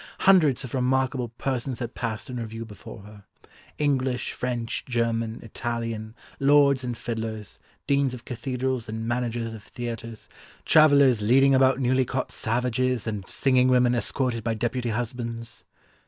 [0.21, 3.23] Hundreds of remarkable persons had passed in review before her,
[3.77, 10.27] English, French, German, Italian, lords and fiddlers, deans of cathedrals and managers of theatres,
[10.65, 15.65] travellers leading about newly caught savages, and singing women escorted by deputy husbands."